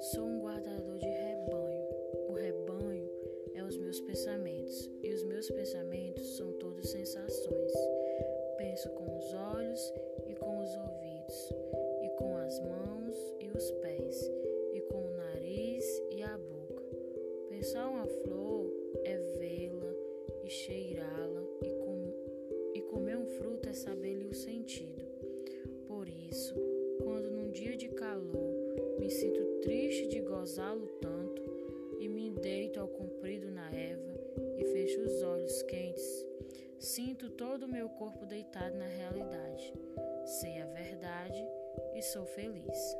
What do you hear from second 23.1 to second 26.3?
um fruto é saber-lhe o sentido. Por